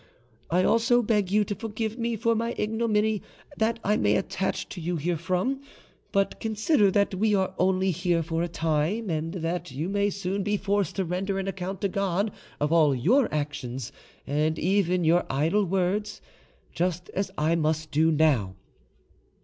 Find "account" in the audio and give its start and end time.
11.47-11.81